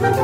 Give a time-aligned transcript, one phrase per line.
[0.00, 0.16] Halo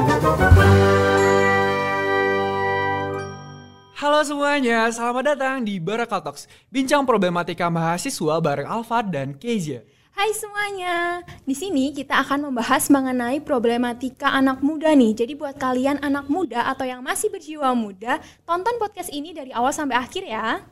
[4.25, 9.85] semuanya, selamat datang di Barakal Talks, bincang problematika mahasiswa bareng Alfat dan Kezia.
[10.17, 15.13] Hai semuanya, di sini kita akan membahas mengenai problematika anak muda nih.
[15.13, 18.17] Jadi buat kalian anak muda atau yang masih berjiwa muda,
[18.49, 20.65] tonton podcast ini dari awal sampai akhir ya.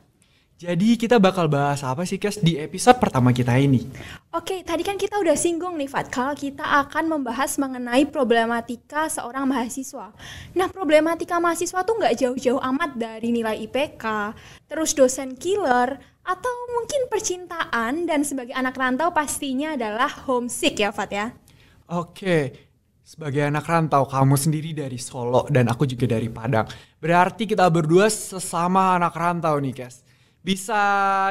[0.55, 3.91] Jadi kita bakal bahas apa sih Kes di episode pertama kita ini?
[4.31, 9.51] Oke, tadi kan kita udah singgung nih Fat, kalau kita akan membahas mengenai problematika seorang
[9.51, 10.15] mahasiswa.
[10.55, 14.31] Nah, problematika mahasiswa tuh nggak jauh-jauh amat dari nilai IPK,
[14.71, 21.11] terus dosen killer, atau mungkin percintaan dan sebagai anak rantau pastinya adalah homesick ya Fat
[21.11, 21.35] ya.
[21.91, 22.55] Oke,
[23.03, 26.63] sebagai anak rantau kamu sendiri dari Solo dan aku juga dari Padang.
[26.95, 30.04] Berarti kita berdua sesama anak rantau nih Kes.
[30.45, 30.77] Bisa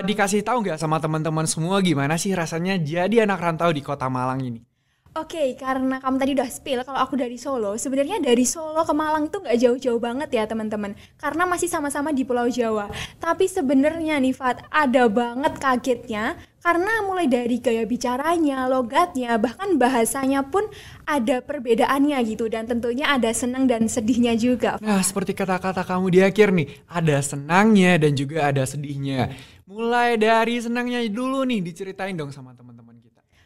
[0.02, 4.42] dikasih tahu nggak sama teman-teman semua gimana sih rasanya jadi anak rantau di kota Malang
[4.42, 4.73] ini?
[5.14, 9.30] Oke, karena kamu tadi udah spill kalau aku dari Solo, sebenarnya dari Solo ke Malang
[9.30, 12.90] tuh nggak jauh-jauh banget ya teman-teman, karena masih sama-sama di Pulau Jawa.
[13.22, 20.50] Tapi sebenarnya nih Fat, ada banget kagetnya karena mulai dari gaya bicaranya, logatnya, bahkan bahasanya
[20.50, 20.66] pun
[21.06, 24.82] ada perbedaannya gitu dan tentunya ada senang dan sedihnya juga.
[24.82, 29.30] Nah, seperti kata-kata kamu di akhir nih, ada senangnya dan juga ada sedihnya.
[29.70, 32.73] Mulai dari senangnya dulu nih diceritain dong sama teman-teman.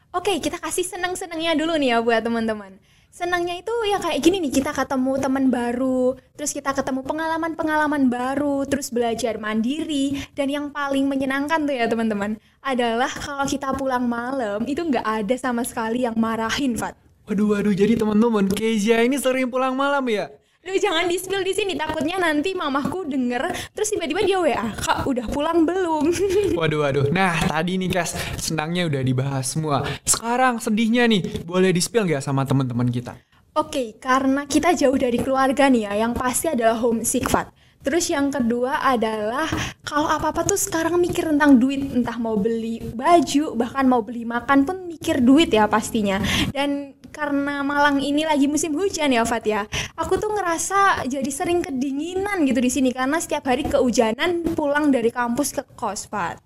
[0.09, 2.81] Oke, kita kasih senang-senangnya dulu nih ya buat teman-teman.
[3.12, 8.64] Senangnya itu ya kayak gini nih, kita ketemu teman baru, terus kita ketemu pengalaman-pengalaman baru,
[8.64, 14.64] terus belajar mandiri, dan yang paling menyenangkan tuh ya teman-teman, adalah kalau kita pulang malam,
[14.64, 16.97] itu nggak ada sama sekali yang marahin, Fat.
[17.29, 20.33] Waduh, waduh, jadi teman-teman, Kezia ini sering pulang malam ya?
[20.59, 21.78] Duh jangan di spill di sini.
[21.78, 26.11] Takutnya nanti mamahku denger terus tiba-tiba dia WA kak udah pulang belum?
[26.61, 27.06] Waduh waduh.
[27.14, 29.86] Nah tadi nih guys senangnya udah dibahas semua.
[30.03, 33.14] Sekarang sedihnya nih boleh di spill nggak sama teman-teman kita?
[33.59, 37.51] Oke, okay, karena kita jauh dari keluarga nih ya, yang pasti adalah homesick, Fat.
[37.79, 39.47] Terus yang kedua adalah
[39.86, 44.63] kalau apa-apa tuh sekarang mikir tentang duit, entah mau beli baju, bahkan mau beli makan
[44.63, 46.19] pun mikir duit ya pastinya.
[46.51, 49.67] Dan karena Malang ini lagi musim hujan ya Fat ya.
[49.98, 55.11] Aku tuh ngerasa jadi sering kedinginan gitu di sini karena setiap hari kehujanan pulang dari
[55.11, 56.39] kampus ke kos Fat.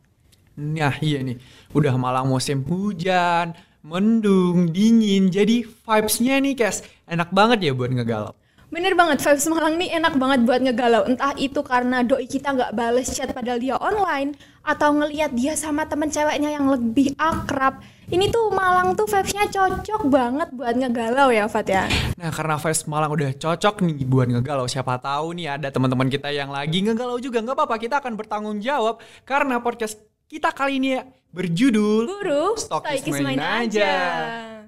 [0.57, 1.37] Nah iya nih,
[1.77, 3.53] udah Malang musim hujan,
[3.85, 8.33] mendung, dingin, jadi vibesnya nih Kes, enak banget ya buat ngegalau.
[8.73, 11.05] Bener banget, vibes Malang nih enak banget buat ngegalau.
[11.05, 14.33] Entah itu karena doi kita nggak bales chat padahal dia online,
[14.65, 17.85] atau ngeliat dia sama temen ceweknya yang lebih akrab.
[18.09, 21.85] Ini tuh Malang tuh vibesnya cocok banget buat ngegalau ya Fat ya.
[22.17, 26.33] Nah karena vibes Malang udah cocok nih buat ngegalau, siapa tahu nih ada teman-teman kita
[26.33, 30.01] yang lagi ngegalau juga nggak apa-apa kita akan bertanggung jawab karena podcast
[30.33, 33.69] kita kali ini ya berjudul Guru Stokis main, main aja.
[33.69, 34.62] aja.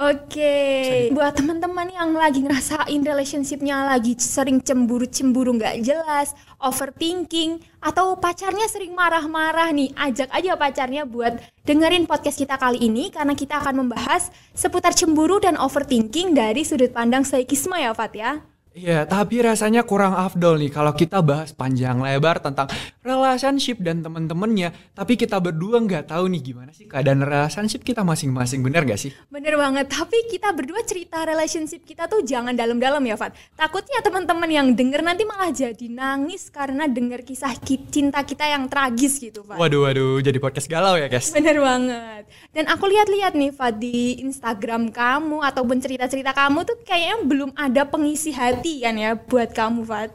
[0.00, 1.12] Oke, okay.
[1.12, 8.96] buat teman-teman yang lagi ngerasain relationshipnya lagi sering cemburu-cemburu nggak jelas, overthinking, atau pacarnya sering
[8.96, 14.32] marah-marah nih, ajak aja pacarnya buat dengerin podcast kita kali ini karena kita akan membahas
[14.56, 18.40] seputar cemburu dan overthinking dari sudut pandang psikisme ya Fat ya.
[18.70, 22.70] Iya, tapi rasanya kurang afdol nih kalau kita bahas panjang lebar tentang
[23.02, 28.62] relationship dan temen-temennya, tapi kita berdua nggak tahu nih gimana sih keadaan relationship kita masing-masing,
[28.62, 29.10] bener gak sih?
[29.26, 33.34] Bener banget, tapi kita berdua cerita relationship kita tuh jangan dalam-dalam ya, Fat.
[33.58, 37.58] Takutnya teman-teman yang denger nanti malah jadi nangis karena denger kisah
[37.90, 39.58] cinta kita yang tragis gitu, Fat.
[39.58, 41.34] Waduh, waduh, jadi podcast galau ya, guys?
[41.34, 42.22] Bener banget.
[42.54, 47.82] Dan aku lihat-lihat nih, Fat, di Instagram kamu ataupun cerita-cerita kamu tuh kayaknya belum ada
[47.82, 50.10] pengisi hati kan ya buat kamu Fat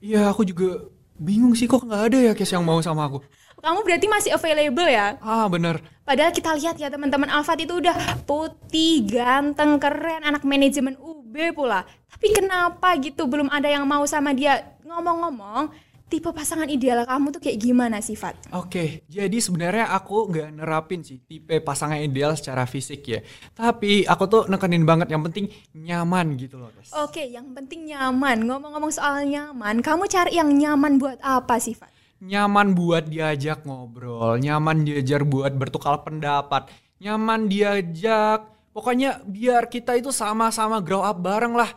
[0.00, 0.88] Iya aku juga
[1.20, 3.20] bingung sih kok nggak ada ya Kes yang mau sama aku
[3.60, 5.20] kamu berarti masih available ya?
[5.20, 5.84] Ah bener.
[6.08, 7.92] Padahal kita lihat ya teman-teman Alfat itu udah
[8.24, 11.84] putih, ganteng, keren, anak manajemen UB pula.
[12.08, 14.64] Tapi kenapa gitu belum ada yang mau sama dia?
[14.82, 15.70] Ngomong-ngomong,
[16.10, 18.34] tipe pasangan ideal kamu tuh kayak gimana sih, Fat?
[18.50, 23.22] Oke, okay, jadi sebenarnya aku nggak nerapin sih tipe pasangan ideal secara fisik ya.
[23.54, 26.90] Tapi aku tuh nekenin banget yang penting nyaman gitu loh, guys.
[26.98, 28.42] Oke, okay, yang penting nyaman.
[28.42, 31.94] Ngomong-ngomong soal nyaman, kamu cari yang nyaman buat apa sih, Fat?
[32.20, 36.68] Nyaman buat diajak ngobrol, nyaman diajar buat bertukar pendapat,
[37.00, 38.44] nyaman diajak
[38.76, 41.70] pokoknya biar kita itu sama-sama grow up bareng lah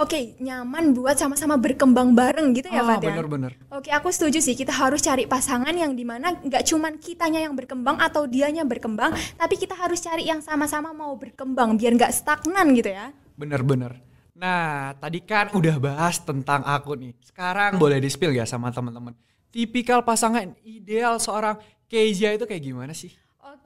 [0.00, 3.12] Oke, okay, nyaman buat sama-sama berkembang bareng gitu ya, ah, Fat ya?
[3.12, 3.52] bener-bener.
[3.68, 4.56] Oke, okay, aku setuju sih.
[4.56, 9.12] Kita harus cari pasangan yang di mana nggak cuman kitanya yang berkembang atau dianya berkembang,
[9.36, 13.12] tapi kita harus cari yang sama-sama mau berkembang biar nggak stagnan gitu ya.
[13.36, 14.00] Bener-bener.
[14.40, 17.12] Nah, tadi kan udah bahas tentang aku nih.
[17.20, 19.12] Sekarang boleh di-spill ya sama teman-teman.
[19.52, 21.60] Tipikal pasangan ideal seorang
[21.92, 23.12] Kezia itu kayak gimana sih?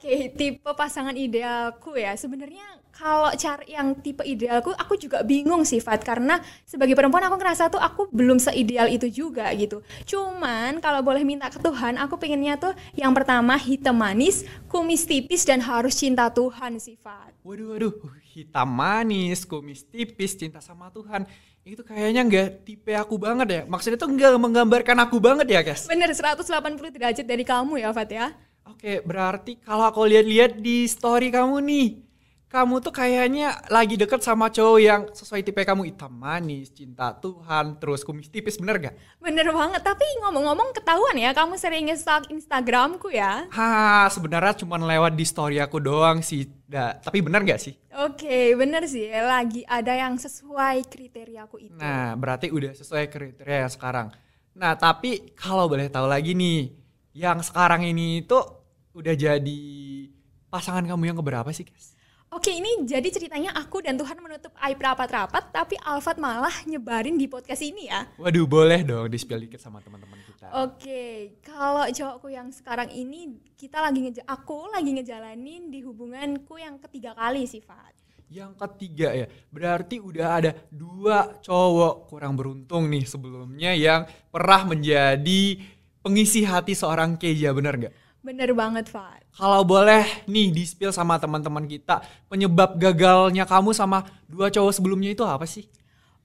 [0.05, 2.13] Oke, tipe pasangan idealku ya.
[2.13, 2.61] Sebenarnya
[2.93, 7.81] kalau cari yang tipe idealku, aku juga bingung sifat karena sebagai perempuan aku ngerasa tuh
[7.81, 9.81] aku belum seideal itu juga gitu.
[10.05, 15.41] Cuman kalau boleh minta ke Tuhan, aku pengennya tuh yang pertama hitam manis, kumis tipis
[15.49, 17.33] dan harus cinta Tuhan sifat.
[17.41, 17.97] Waduh, waduh,
[18.37, 21.25] hitam manis, kumis tipis, cinta sama Tuhan.
[21.65, 23.63] Itu kayaknya nggak tipe aku banget ya.
[23.65, 25.89] Maksudnya tuh nggak menggambarkan aku banget ya, guys.
[25.89, 26.45] Bener 180
[26.93, 28.37] derajat dari kamu ya, Fat ya.
[28.65, 31.89] Oke, berarti kalau aku lihat-lihat di story kamu nih,
[32.49, 37.83] kamu tuh kayaknya lagi deket sama cowok yang sesuai tipe kamu hitam manis, cinta Tuhan,
[37.83, 38.95] terus kumis tipis, bener gak?
[39.19, 43.51] Bener banget, tapi ngomong-ngomong ketahuan ya, kamu sering nge-stalk Instagramku ya?
[43.51, 47.75] Ha, sebenarnya cuma lewat di story aku doang sih, da, tapi bener gak sih?
[48.07, 51.77] Oke, bener sih, lagi ada yang sesuai kriteriaku itu.
[51.77, 54.09] Nah, berarti udah sesuai kriteria yang sekarang.
[54.55, 56.84] Nah, tapi kalau boleh tahu lagi nih,
[57.15, 58.43] yang sekarang ini tuh
[58.99, 59.63] udah jadi
[60.51, 61.95] pasangan kamu yang keberapa sih, guys?
[62.35, 67.31] Oke, ini jadi ceritanya aku dan Tuhan menutup aib rapat-rapat, tapi Alfat malah nyebarin di
[67.31, 68.11] podcast ini ya.
[68.19, 70.51] Waduh, boleh dong di-spill dikit sama teman-teman kita.
[70.67, 76.83] Oke, kalau cowokku yang sekarang ini kita lagi ngeja aku lagi ngejalanin di hubunganku yang
[76.83, 77.95] ketiga kali sifat.
[78.27, 85.63] Yang ketiga ya, berarti udah ada dua cowok kurang beruntung nih sebelumnya yang pernah menjadi
[86.05, 87.95] pengisi hati seorang Keja, bener nggak?
[88.25, 89.25] Bener banget, Fat.
[89.37, 95.25] Kalau boleh nih di-spill sama teman-teman kita, penyebab gagalnya kamu sama dua cowok sebelumnya itu
[95.25, 95.65] apa sih?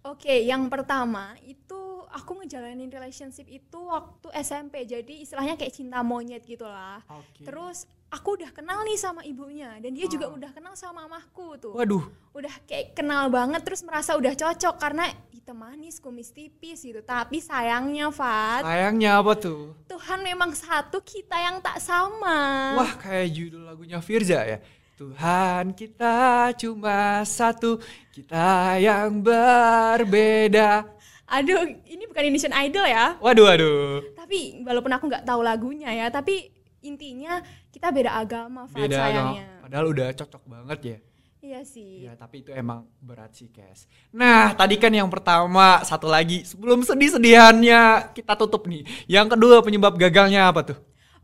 [0.03, 1.79] Oke, yang pertama itu
[2.11, 4.87] aku ngejalanin relationship itu waktu SMP.
[4.87, 7.03] Jadi istilahnya kayak cinta monyet gitu lah.
[7.11, 7.43] Oke.
[7.43, 10.35] Terus aku udah kenal nih sama ibunya dan dia juga Ah.
[10.35, 11.73] udah kenal sama mamahku tuh.
[11.73, 17.01] Waduh, Udah kayak kenal banget terus merasa udah cocok karena hitam manis, kumis tipis gitu.
[17.01, 19.73] Tapi sayangnya, Fat, sayangnya apa tuh?
[19.85, 22.37] Tuhan memang satu kita yang tak sama.
[22.77, 24.57] Wah, kayak judul lagunya Firza ya.
[24.95, 26.15] Tuhan kita
[26.55, 27.79] cuma satu,
[28.11, 30.85] kita yang berbeda.
[31.29, 33.13] Aduh, ini bukan Indonesian Idol ya.
[33.21, 34.01] Waduh, waduh.
[34.17, 36.49] Tapi walaupun aku nggak tahu lagunya ya, tapi
[36.81, 39.05] intinya kita beda agama, Fat, Beda agama.
[39.05, 39.47] sayangnya.
[39.61, 40.97] Padahal udah cocok banget ya.
[41.39, 42.03] Iya sih.
[42.03, 43.87] Ya, tapi itu emang berat sih, Kes.
[44.11, 46.43] Nah, tadi kan yang pertama, satu lagi.
[46.43, 48.83] Sebelum sedih-sedihannya kita tutup nih.
[49.07, 50.77] Yang kedua penyebab gagalnya apa tuh?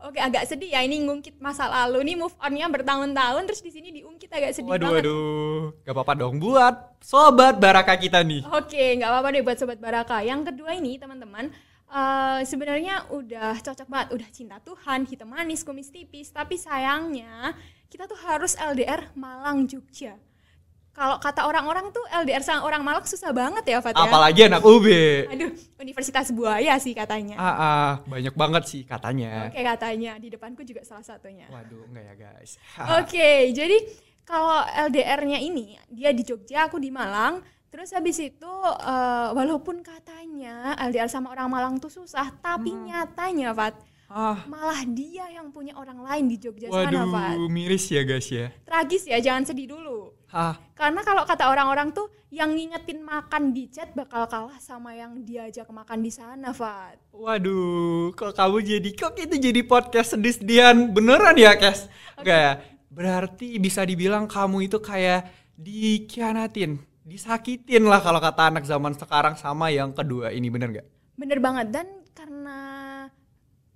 [0.06, 3.88] Oke, agak sedih ya ini ngungkit masa lalu nih move on-nya bertahun-tahun terus di sini
[3.90, 5.02] diungkit agak sedih waduh, banget.
[5.04, 5.60] waduh.
[5.82, 8.46] Gak apa-apa dong buat sobat Baraka kita nih.
[8.54, 10.22] Oke, nggak apa-apa deh buat sobat Baraka.
[10.22, 11.50] Yang kedua ini teman-teman
[11.90, 16.30] eh, sebenarnya udah cocok banget, udah cinta Tuhan, hitam manis, kumis tipis.
[16.34, 17.54] Tapi sayangnya
[17.86, 20.18] kita tuh harus LDR Malang Jogja.
[20.96, 24.08] Kalau kata orang-orang tuh LDR sama orang Malang susah banget ya, Fat ya.
[24.08, 24.88] Apalagi anak UB.
[25.28, 27.36] Aduh, Universitas Buaya sih katanya.
[27.36, 29.52] Ah, ah, banyak banget sih katanya.
[29.52, 31.52] Oke katanya di depanku juga salah satunya.
[31.52, 32.56] Waduh, enggak ya guys.
[32.96, 33.76] Oke, jadi
[34.24, 37.44] kalau LDR-nya ini dia di Jogja, aku di Malang.
[37.68, 43.76] Terus habis itu eh, walaupun katanya LDR sama orang Malang tuh susah, tapi nyatanya Fat
[44.06, 47.34] Ah, malah dia yang punya orang lain di Jogja sana Fat.
[47.34, 48.54] waduh, miris ya guys ya.
[48.62, 50.14] Tragis ya, jangan sedih dulu.
[50.30, 55.26] Ah, Karena kalau kata orang-orang tuh yang ngingetin makan di chat bakal kalah sama yang
[55.26, 57.02] diajak makan di sana, Fat.
[57.10, 61.90] waduh, kok kamu jadi kok itu jadi podcast sedih-sedihan beneran ya, Kes?
[62.14, 62.52] Enggak ya?
[62.86, 65.26] Berarti bisa dibilang kamu itu kayak
[65.58, 70.86] dikhianatin, disakitin lah kalau kata anak zaman sekarang sama yang kedua ini bener nggak?
[71.14, 72.58] Bener banget dan karena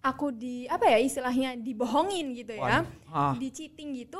[0.02, 2.82] aku di apa ya istilahnya dibohongin gitu ya.
[3.06, 3.36] Ah.
[3.38, 4.18] di cheating gitu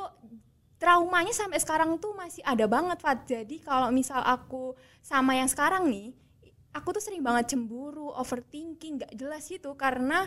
[0.80, 4.72] traumanya sampai sekarang tuh masih ada banget Fat jadi kalau misal aku
[5.04, 6.16] sama yang sekarang nih
[6.72, 10.24] aku tuh sering banget cemburu overthinking gak jelas gitu karena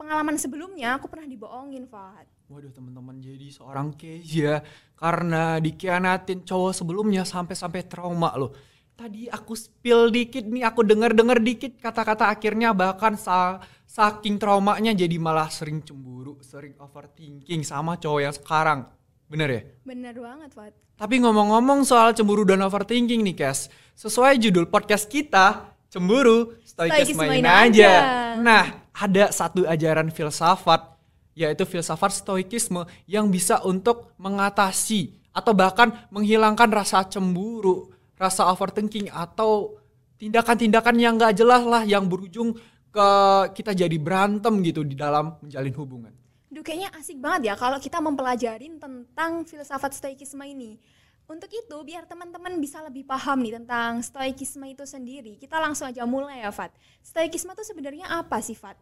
[0.00, 4.58] pengalaman sebelumnya aku pernah dibohongin Fat Waduh teman-teman jadi seorang Kezia
[4.98, 8.50] karena dikhianatin cowok sebelumnya sampai-sampai trauma loh.
[8.98, 15.14] Tadi aku spill dikit nih, aku dengar-dengar dikit kata-kata akhirnya bahkan sa- saking traumanya jadi
[15.22, 18.80] malah sering cemburu, sering overthinking sama cowok yang sekarang.
[19.30, 19.62] Bener ya?
[19.86, 23.70] bener banget Fat Tapi ngomong-ngomong soal cemburu dan overthinking nih, Kes.
[23.94, 27.62] Sesuai judul podcast kita, cemburu, Stoikis main, main aja.
[27.70, 27.92] aja.
[28.42, 30.99] Nah, ada satu ajaran filsafat,
[31.34, 39.78] yaitu filsafat stoikisme yang bisa untuk mengatasi atau bahkan menghilangkan rasa cemburu, rasa overthinking atau
[40.18, 42.58] tindakan-tindakan yang gak jelas lah yang berujung
[42.90, 43.08] ke
[43.54, 46.12] kita jadi berantem gitu di dalam menjalin hubungan.
[46.50, 50.82] Duh kayaknya asik banget ya kalau kita mempelajarin tentang filsafat stoikisme ini.
[51.30, 55.38] Untuk itu biar teman-teman bisa lebih paham nih tentang stoikisme itu sendiri.
[55.38, 56.74] Kita langsung aja mulai ya Fat.
[57.06, 58.74] Stoikisme itu sebenarnya apa sih Fat?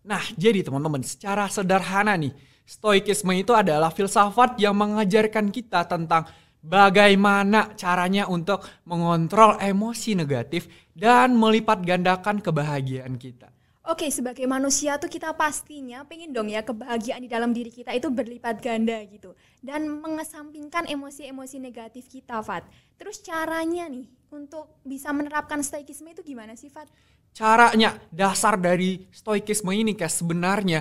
[0.00, 2.32] Nah, jadi teman-teman, secara sederhana nih,
[2.64, 6.24] stoikisme itu adalah filsafat yang mengajarkan kita tentang
[6.60, 13.52] bagaimana caranya untuk mengontrol emosi negatif dan melipat gandakan kebahagiaan kita.
[13.90, 18.06] Oke, sebagai manusia tuh kita pastinya pengen dong ya kebahagiaan di dalam diri kita itu
[18.12, 19.34] berlipat ganda gitu.
[19.58, 22.62] Dan mengesampingkan emosi-emosi negatif kita, Fat.
[23.00, 26.86] Terus caranya nih untuk bisa menerapkan stoikisme itu gimana sih, Fat?
[27.30, 30.80] Caranya, dasar dari stoikisme ini kayak sebenarnya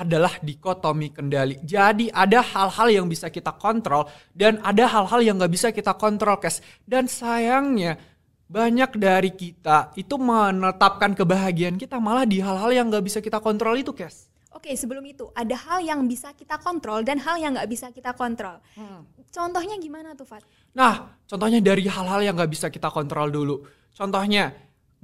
[0.00, 1.60] adalah dikotomi kendali.
[1.60, 6.40] Jadi ada hal-hal yang bisa kita kontrol dan ada hal-hal yang nggak bisa kita kontrol,
[6.40, 6.64] Kes.
[6.88, 8.00] Dan sayangnya
[8.48, 13.76] banyak dari kita itu menetapkan kebahagiaan kita malah di hal-hal yang nggak bisa kita kontrol
[13.76, 14.29] itu, Kes.
[14.50, 18.10] Oke, sebelum itu ada hal yang bisa kita kontrol dan hal yang nggak bisa kita
[18.18, 18.58] kontrol.
[18.74, 19.06] Hmm.
[19.30, 20.42] Contohnya gimana tuh, Fat?
[20.74, 23.62] Nah, contohnya dari hal-hal yang nggak bisa kita kontrol dulu.
[23.94, 24.50] Contohnya,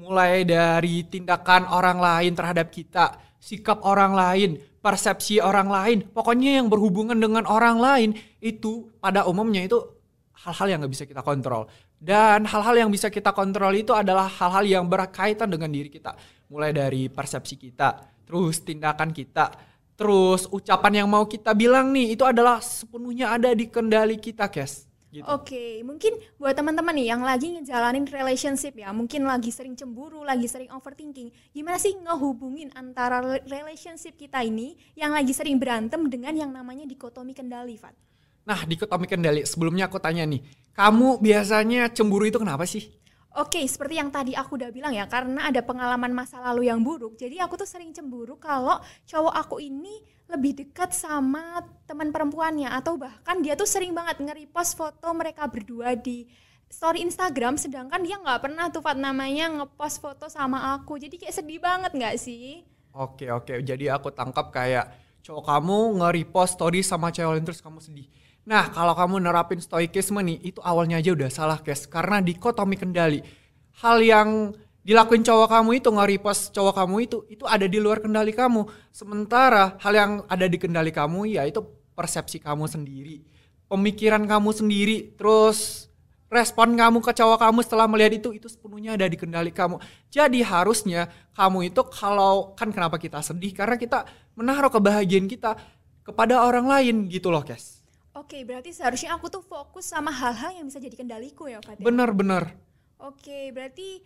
[0.02, 4.50] mulai dari tindakan orang lain terhadap kita, sikap orang lain,
[4.82, 8.10] persepsi orang lain, pokoknya yang berhubungan dengan orang lain
[8.42, 9.78] itu pada umumnya itu
[10.42, 11.70] hal-hal yang nggak bisa kita kontrol.
[11.96, 16.12] Dan hal-hal yang bisa kita kontrol itu adalah hal-hal yang berkaitan dengan diri kita.
[16.50, 19.54] Mulai dari persepsi kita, terus tindakan kita,
[19.94, 24.84] terus ucapan yang mau kita bilang nih, itu adalah sepenuhnya ada di kendali kita, Kes.
[25.06, 25.24] Gitu.
[25.32, 25.72] Oke, okay.
[25.80, 30.68] mungkin buat teman-teman nih yang lagi ngejalanin relationship ya, mungkin lagi sering cemburu, lagi sering
[30.68, 36.84] overthinking, gimana sih ngehubungin antara relationship kita ini yang lagi sering berantem dengan yang namanya
[36.84, 37.96] dikotomi kendali, Fat?
[38.44, 39.40] Nah, dikotomi kendali.
[39.48, 40.44] Sebelumnya aku tanya nih,
[40.76, 42.84] kamu biasanya cemburu itu kenapa sih?
[43.36, 47.20] Oke, seperti yang tadi aku udah bilang ya, karena ada pengalaman masa lalu yang buruk.
[47.20, 52.96] Jadi aku tuh sering cemburu kalau cowok aku ini lebih dekat sama teman perempuannya atau
[52.96, 56.24] bahkan dia tuh sering banget nge-repost foto mereka berdua di
[56.66, 60.96] story Instagram sedangkan dia nggak pernah tuh Fat namanya ngepost foto sama aku.
[60.96, 62.64] Jadi kayak sedih banget nggak sih?
[62.96, 63.60] Oke, oke.
[63.60, 68.08] Jadi aku tangkap kayak cowok kamu nge-repost story sama cewek lain terus kamu sedih.
[68.46, 71.82] Nah, kalau kamu nerapin stoikisme nih, itu awalnya aja udah salah, guys.
[71.90, 73.18] Karena dikotomi kendali.
[73.82, 74.54] Hal yang
[74.86, 78.62] dilakuin cowok kamu itu, nge-repost cowok kamu itu, itu ada di luar kendali kamu.
[78.94, 81.58] Sementara hal yang ada di kendali kamu, ya itu
[81.98, 83.26] persepsi kamu sendiri.
[83.66, 85.90] Pemikiran kamu sendiri, terus
[86.30, 89.82] respon kamu ke cowok kamu setelah melihat itu, itu sepenuhnya ada di kendali kamu.
[90.06, 93.50] Jadi harusnya kamu itu kalau, kan kenapa kita sedih?
[93.50, 94.06] Karena kita
[94.38, 95.58] menaruh kebahagiaan kita
[96.06, 97.75] kepada orang lain gitu loh, guys.
[98.16, 101.76] Oke, berarti seharusnya aku tuh fokus sama hal-hal yang bisa jadi kendaliku ya, Fat.
[101.76, 102.48] Bener-bener.
[102.96, 104.00] Oke, berarti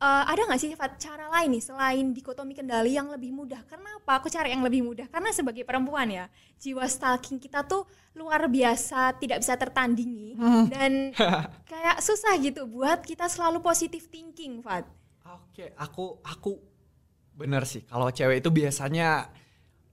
[0.00, 3.60] uh, ada nggak sih Fat, cara lain nih selain dikotomi kendali yang lebih mudah?
[3.68, 5.12] Karena apa aku cari yang lebih mudah?
[5.12, 7.84] Karena sebagai perempuan ya, jiwa stalking kita tuh
[8.16, 10.64] luar biasa, tidak bisa tertandingi hmm.
[10.72, 10.92] dan
[11.70, 14.88] kayak susah gitu buat kita selalu positif thinking, Fat.
[15.28, 16.56] Oke, aku aku
[17.36, 17.84] bener sih.
[17.84, 19.28] Kalau cewek itu biasanya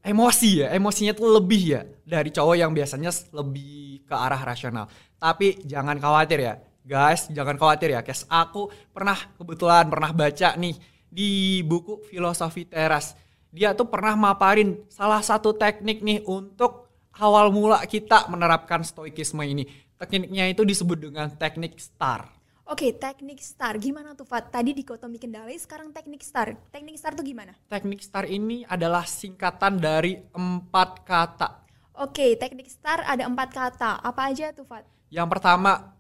[0.04, 4.86] emosi ya, emosinya tuh lebih ya dari cowok yang biasanya lebih ke arah rasional.
[5.18, 6.54] Tapi jangan khawatir ya,
[6.86, 8.24] guys, jangan khawatir ya, guys.
[8.30, 10.76] Aku pernah kebetulan pernah baca nih
[11.10, 13.18] di buku filosofi teras.
[13.50, 16.88] Dia tuh pernah maparin salah satu teknik nih untuk
[17.18, 19.66] awal mula kita menerapkan stoikisme ini.
[19.98, 22.37] Tekniknya itu disebut dengan teknik STAR.
[22.68, 23.80] Oke, teknik STAR.
[23.80, 24.52] Gimana tuh Fat?
[24.52, 26.52] Tadi dikotomi kendali, sekarang teknik STAR.
[26.68, 27.56] Teknik STAR tuh gimana?
[27.72, 31.64] Teknik STAR ini adalah singkatan dari empat kata.
[31.96, 34.04] Oke, teknik STAR ada empat kata.
[34.04, 34.84] Apa aja tuh Fat?
[35.08, 35.96] Yang pertama,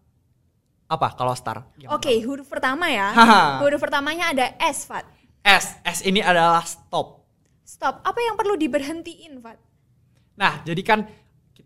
[0.92, 1.64] apa kalau STAR?
[1.88, 3.16] Oke, huruf pertama ya.
[3.64, 5.08] huruf pertamanya ada S, Fat.
[5.48, 5.80] S.
[5.88, 7.24] S ini adalah stop.
[7.64, 8.04] Stop.
[8.04, 9.56] Apa yang perlu diberhentiin, Fat?
[10.36, 11.08] Nah, jadi kan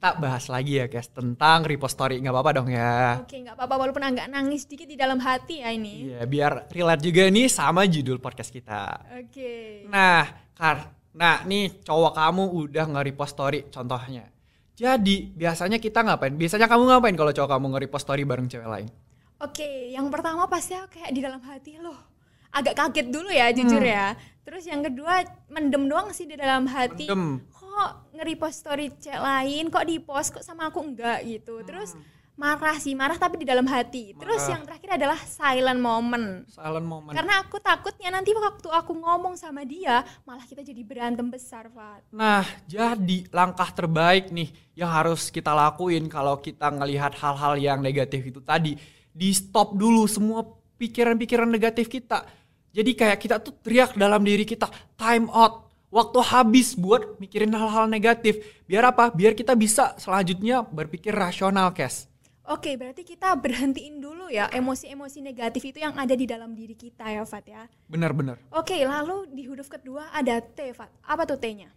[0.02, 3.22] kita bahas lagi ya guys tentang repository nggak apa-apa dong ya.
[3.22, 6.10] Oke nggak apa-apa walaupun agak nangis sedikit di dalam hati ya ini.
[6.10, 8.98] Iya biar relate juga nih sama judul podcast kita.
[9.22, 9.86] Oke.
[9.86, 10.26] Nah
[10.58, 14.26] Kar, nah nih cowok kamu udah nge-repost story contohnya.
[14.74, 16.34] Jadi biasanya kita ngapain?
[16.34, 18.90] Biasanya kamu ngapain kalau cowok kamu nge-repost story bareng cewek lain?
[19.38, 22.10] Oke, yang pertama pasti aku kayak di dalam hati loh.
[22.50, 23.94] Agak kaget dulu ya jujur hmm.
[23.94, 24.18] ya.
[24.42, 25.22] Terus yang kedua
[25.54, 27.06] mendem doang sih di dalam hati.
[27.06, 27.46] Mendem
[27.82, 31.66] kok nge-repost story cek lain kok di post kok sama aku enggak gitu.
[31.66, 31.98] Terus
[32.38, 34.14] marah sih marah tapi di dalam hati.
[34.14, 36.46] Terus yang terakhir adalah silent moment.
[36.46, 37.14] Silent moment.
[37.18, 42.06] Karena aku takutnya nanti waktu aku ngomong sama dia malah kita jadi berantem besar Fat.
[42.14, 48.22] Nah jadi langkah terbaik nih yang harus kita lakuin kalau kita ngelihat hal-hal yang negatif
[48.22, 48.78] itu tadi
[49.10, 50.46] di stop dulu semua
[50.78, 52.26] pikiran-pikiran negatif kita.
[52.72, 57.86] Jadi kayak kita tuh teriak dalam diri kita time out waktu habis buat mikirin hal-hal
[57.86, 58.40] negatif.
[58.66, 59.12] Biar apa?
[59.12, 62.08] Biar kita bisa selanjutnya berpikir rasional, Kes.
[62.50, 67.06] Oke, berarti kita berhentiin dulu ya emosi-emosi negatif itu yang ada di dalam diri kita
[67.06, 67.70] ya, Fat ya.
[67.86, 68.42] Benar-benar.
[68.50, 70.90] Oke, lalu di huruf kedua ada T, Fat.
[71.06, 71.70] Apa tuh T-nya?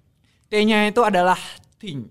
[0.48, 1.36] T-nya itu adalah
[1.76, 2.08] think.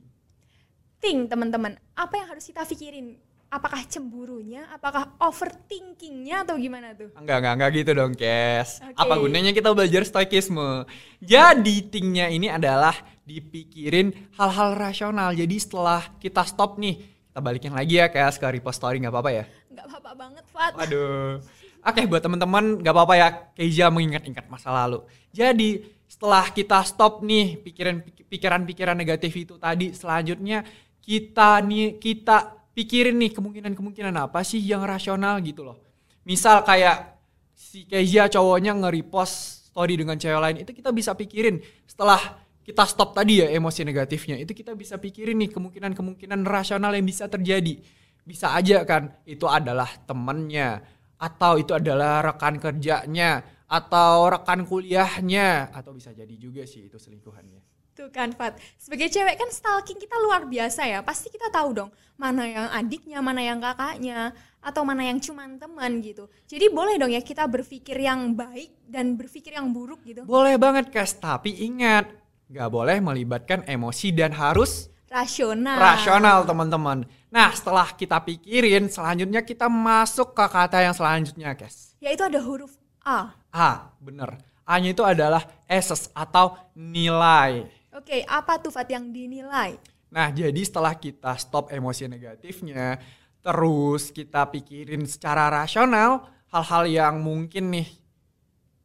[1.02, 1.82] Think, teman-teman.
[1.98, 3.18] Apa yang harus kita pikirin?
[3.54, 7.14] Apakah cemburunya, apakah overthinkingnya atau gimana tuh?
[7.14, 8.82] Enggak, enggak, enggak gitu dong, Kes.
[8.82, 8.98] Oke.
[8.98, 10.90] Apa gunanya kita belajar stoikisme?
[11.22, 14.10] Jadi, thinknya ini adalah dipikirin
[14.42, 15.38] hal-hal rasional.
[15.38, 16.98] Jadi setelah kita stop nih,
[17.30, 19.46] kita balikin lagi ya, Kes, ke repost story, nggak apa-apa ya?
[19.70, 20.74] Nggak apa-apa banget, Fat.
[20.74, 21.38] Waduh.
[21.86, 25.06] Oke, buat teman-teman nggak apa-apa ya, Keija mengingat-ingat masa lalu.
[25.30, 28.02] Jadi, setelah kita stop nih pikiran
[28.34, 30.66] pikiran-pikiran negatif itu tadi, selanjutnya
[31.06, 35.78] kita nih kita pikirin nih kemungkinan-kemungkinan apa sih yang rasional gitu loh.
[36.26, 37.22] Misal kayak
[37.54, 42.20] si Keija cowoknya nge-repost story dengan cewek lain, itu kita bisa pikirin setelah
[42.64, 47.28] kita stop tadi ya emosi negatifnya, itu kita bisa pikirin nih kemungkinan-kemungkinan rasional yang bisa
[47.28, 47.82] terjadi.
[48.24, 50.80] Bisa aja kan itu adalah temennya,
[51.20, 57.60] atau itu adalah rekan kerjanya, atau rekan kuliahnya, atau bisa jadi juga sih itu selingkuhannya.
[57.94, 58.58] Tuh kan, Fat.
[58.82, 61.06] Sebagai cewek kan stalking kita luar biasa ya.
[61.06, 66.00] Pasti kita tahu dong mana yang adiknya, mana yang kakaknya, atau mana yang cuman teman
[66.00, 66.30] gitu.
[66.46, 70.24] Jadi boleh dong ya kita berpikir yang baik dan berpikir yang buruk gitu.
[70.24, 72.10] Boleh banget, Kes, tapi ingat,
[72.50, 75.78] nggak boleh melibatkan emosi dan harus Rasional.
[75.78, 77.06] rasional teman-teman.
[77.30, 81.94] Nah setelah kita pikirin, selanjutnya kita masuk ke kata yang selanjutnya, Kes.
[82.02, 82.74] Yaitu ada huruf
[83.06, 83.30] A.
[83.54, 84.40] A, bener.
[84.64, 87.68] A-nya itu adalah essence atau nilai.
[87.94, 89.78] Oke, apa tuh Fat yang dinilai?
[90.10, 92.98] Nah, jadi setelah kita stop emosi negatifnya,
[93.38, 97.88] terus kita pikirin secara rasional hal-hal yang mungkin nih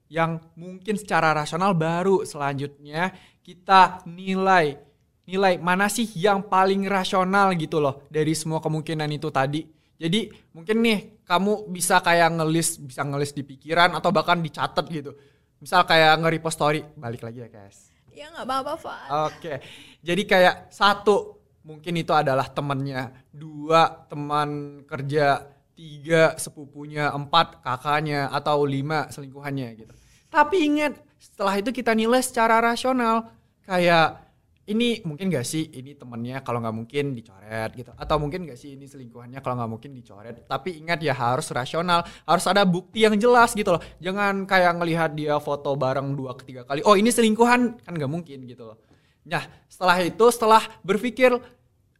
[0.08, 3.12] yang mungkin secara rasional baru selanjutnya
[3.44, 4.80] kita nilai
[5.28, 9.68] nilai mana sih yang paling rasional gitu loh dari semua kemungkinan itu tadi.
[10.00, 15.12] Jadi mungkin nih kamu bisa kayak ngelis bisa ngelis di pikiran atau bahkan dicatat gitu.
[15.60, 17.88] Misal kayak nge-repost story, balik lagi ya guys.
[18.18, 19.08] Ya nggak apa-apa Fat.
[19.30, 19.62] Oke,
[20.02, 25.46] jadi kayak satu mungkin itu adalah temannya, dua teman kerja,
[25.78, 28.26] tiga sepupunya, empat kakaknya.
[28.34, 29.94] Atau lima selingkuhannya gitu.
[30.34, 33.31] Tapi ingat setelah itu kita nilai secara rasional.
[33.62, 34.27] Kayak
[34.68, 37.90] ini mungkin gak sih ini temennya kalau nggak mungkin dicoret gitu?
[37.96, 40.44] Atau mungkin gak sih ini selingkuhannya kalau nggak mungkin dicoret?
[40.44, 42.04] Tapi ingat ya harus rasional.
[42.28, 43.83] Harus ada bukti yang jelas gitu loh.
[43.98, 47.81] Jangan kayak ngelihat dia foto bareng dua ketiga kali oh ini selingkuhan.
[47.81, 48.76] Kan nggak mungkin gitu loh.
[49.24, 51.33] Nah setelah itu setelah berpikir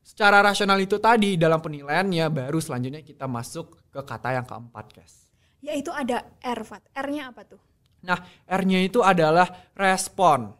[0.05, 5.25] secara rasional itu tadi dalam penilaiannya baru selanjutnya kita masuk ke kata yang keempat guys.
[5.65, 6.85] Yaitu ada R Fat.
[6.95, 7.61] R-nya apa tuh?
[7.99, 10.55] nah R-nya itu adalah respon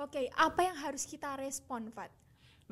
[0.00, 2.08] Oke, apa yang harus kita respon Fat?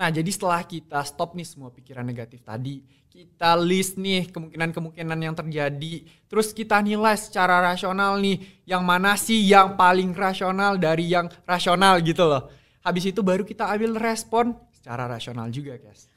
[0.00, 2.80] Nah, jadi setelah kita stop nih semua pikiran negatif tadi,
[3.12, 9.44] kita list nih kemungkinan-kemungkinan yang terjadi, terus kita nilai secara rasional nih, yang mana sih
[9.44, 12.48] yang paling rasional dari yang rasional gitu loh.
[12.80, 16.08] Habis itu baru kita ambil respon secara rasional juga, guys.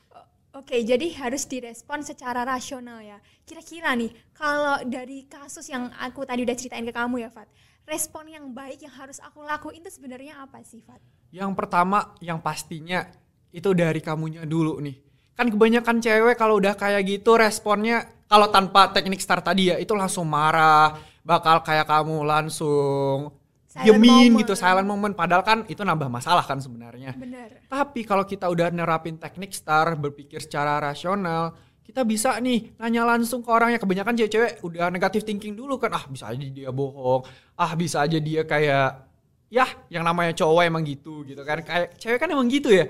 [0.55, 3.19] Oke, jadi harus direspon secara rasional ya.
[3.43, 7.51] Kira-kira nih, kalau dari kasus yang aku tadi udah ceritain ke kamu ya, Fat,
[7.85, 11.01] respon yang baik yang harus aku lakuin itu sebenarnya apa sih, Fat?
[11.31, 13.07] Yang pertama, yang pastinya
[13.51, 14.95] itu dari kamunya dulu nih.
[15.35, 19.91] Kan kebanyakan cewek kalau udah kayak gitu responnya kalau tanpa teknik start tadi ya itu
[19.91, 23.35] langsung marah, bakal kayak kamu langsung
[23.71, 24.39] Silent diemin moment.
[24.43, 27.15] gitu silent moment padahal kan itu nambah masalah kan sebenarnya.
[27.15, 27.63] Bener.
[27.71, 33.41] Tapi kalau kita udah nerapin teknik star, berpikir secara rasional, kita bisa nih nanya langsung
[33.43, 33.81] ke orangnya.
[33.81, 37.25] Kebanyakan cewek-cewek udah negatif thinking dulu kan, ah bisa aja dia bohong,
[37.57, 39.07] ah bisa aja dia kayak,
[39.51, 41.59] ya yang namanya cowok emang gitu gitu kan.
[41.65, 42.85] Kayak cewek kan emang gitu ya.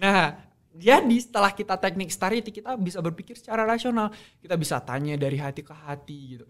[0.00, 0.38] Nah,
[0.70, 4.14] jadi setelah kita teknik star itu kita bisa berpikir secara rasional.
[4.38, 6.44] Kita bisa tanya dari hati ke hati gitu.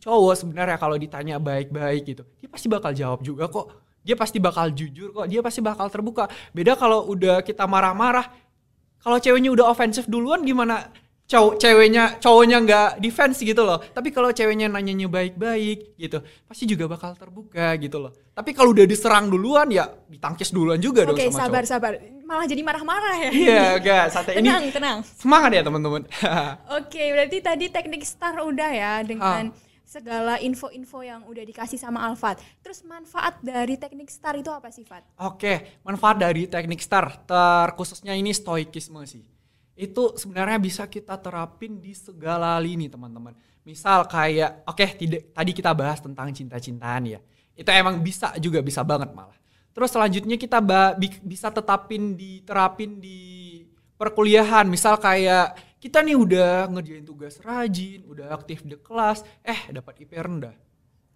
[0.00, 3.68] Cowok sebenarnya kalau ditanya baik-baik gitu, dia pasti bakal jawab juga kok.
[4.00, 6.24] Dia pasti bakal jujur kok, dia pasti bakal terbuka.
[6.56, 8.32] Beda kalau udah kita marah-marah,
[9.04, 10.88] kalau ceweknya udah ofensif duluan gimana
[11.30, 16.18] cowok ceweknya cowoknya nggak defense gitu loh tapi kalau ceweknya nanyanya baik-baik gitu
[16.50, 21.06] pasti juga bakal terbuka gitu loh tapi kalau udah diserang duluan ya ditangkis duluan juga
[21.06, 21.92] dong Oke, sama sabar, cowok sabar.
[22.30, 23.30] Malah jadi marah-marah ya.
[23.30, 24.98] iya gak santai ini tenang, tenang.
[25.06, 26.02] semangat ya teman-teman
[26.78, 29.54] Oke, berarti tadi teknik star udah ya dengan
[29.90, 32.38] segala info-info yang udah dikasih sama Alfat.
[32.62, 35.02] Terus manfaat dari teknik star itu apa sih, Fat?
[35.18, 39.39] Oke, manfaat dari teknik STAR, terkhususnya ini stoikisme sih.
[39.80, 43.32] Itu sebenarnya bisa kita terapin di segala lini teman-teman.
[43.64, 47.20] Misal kayak, oke tidak tadi kita bahas tentang cinta-cintaan ya.
[47.56, 49.36] Itu emang bisa juga, bisa banget malah.
[49.72, 50.60] Terus selanjutnya kita
[51.24, 53.64] bisa tetapin diterapin di
[53.96, 54.68] perkuliahan.
[54.68, 60.12] Misal kayak kita nih udah ngerjain tugas rajin, udah aktif di kelas, eh dapat IP
[60.12, 60.52] rendah.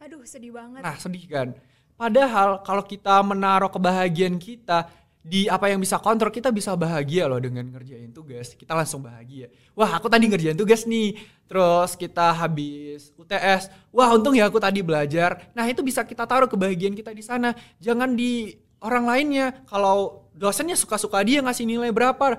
[0.01, 0.81] Aduh, sedih banget.
[0.81, 1.53] Nah, sedih kan?
[2.01, 4.89] Padahal kalau kita menaruh kebahagiaan kita
[5.25, 8.53] di apa yang bisa kontrol kita bisa bahagia loh dengan ngerjain tugas.
[8.53, 9.49] Kita langsung bahagia.
[9.73, 11.17] Wah aku tadi ngerjain tugas nih.
[11.49, 15.49] Terus kita habis UTS wah untung ya aku tadi belajar.
[15.57, 17.57] Nah itu bisa kita taruh kebahagiaan kita di sana.
[17.81, 18.53] Jangan di
[18.85, 19.65] orang lainnya.
[19.65, 22.37] Kalau dosennya suka-suka dia ngasih nilai berapa.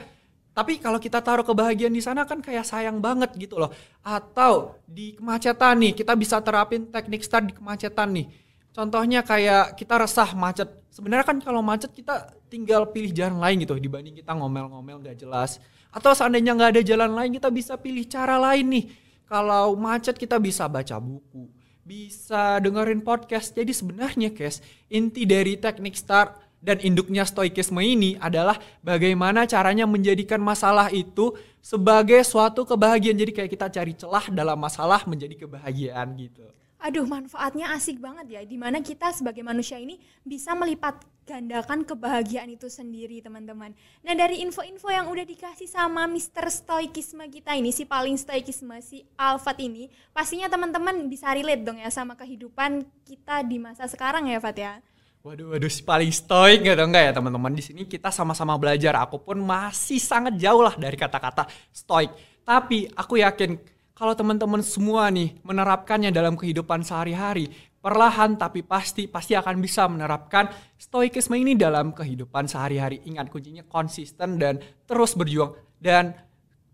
[0.54, 3.74] Tapi kalau kita taruh kebahagiaan di sana kan kayak sayang banget gitu loh.
[4.06, 8.45] Atau di kemacetan nih kita bisa terapin teknik start di kemacetan nih
[8.76, 10.68] Contohnya kayak kita resah macet.
[10.92, 15.64] Sebenarnya kan kalau macet kita tinggal pilih jalan lain gitu dibanding kita ngomel-ngomel gak jelas.
[15.96, 18.86] Atau seandainya nggak ada jalan lain kita bisa pilih cara lain nih.
[19.32, 21.48] Kalau macet kita bisa baca buku,
[21.88, 23.56] bisa dengerin podcast.
[23.56, 24.60] Jadi sebenarnya guys,
[24.92, 31.32] inti dari teknik start dan induknya stoikisme ini adalah bagaimana caranya menjadikan masalah itu
[31.64, 33.16] sebagai suatu kebahagiaan.
[33.24, 36.44] Jadi kayak kita cari celah dalam masalah menjadi kebahagiaan gitu.
[36.86, 38.42] Aduh, manfaatnya asik banget ya.
[38.46, 43.74] Di mana kita sebagai manusia ini bisa melipat gandakan kebahagiaan itu sendiri, teman-teman.
[44.06, 46.46] Nah, dari info-info yang udah dikasih sama Mr.
[46.46, 51.90] Stoikisme kita ini, si paling stoikisme, si Alfat ini, pastinya teman-teman bisa relate dong ya
[51.90, 54.78] sama kehidupan kita di masa sekarang ya, Fat ya.
[55.26, 57.50] Waduh, waduh, si paling stoik gitu enggak ya teman-teman?
[57.58, 58.94] Di sini kita sama-sama belajar.
[59.02, 62.14] Aku pun masih sangat jauh lah dari kata-kata stoik.
[62.46, 63.58] Tapi aku yakin
[63.96, 67.48] kalau teman-teman semua nih menerapkannya dalam kehidupan sehari-hari,
[67.80, 73.00] perlahan tapi pasti pasti akan bisa menerapkan stoikisme ini dalam kehidupan sehari-hari.
[73.08, 76.12] Ingat kuncinya konsisten dan terus berjuang dan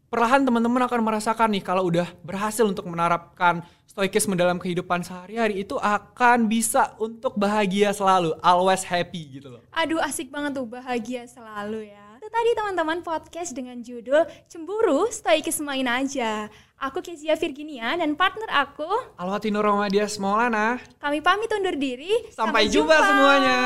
[0.10, 5.78] perlahan teman-teman akan merasakan nih kalau udah berhasil untuk menerapkan stoikisme dalam kehidupan sehari-hari itu
[5.78, 9.62] akan bisa untuk bahagia selalu, always happy gitu loh.
[9.78, 12.01] Aduh asik banget tuh bahagia selalu ya.
[12.32, 16.48] Tadi teman-teman podcast dengan judul Cemburu Stoikis Main Aja.
[16.80, 18.88] Aku Kezia Virginia dan partner aku
[19.20, 20.80] Alwatino Romadias Maulana.
[20.98, 22.32] Kami pamit undur diri.
[22.32, 23.60] Sampai, Sampai jumpa semuanya.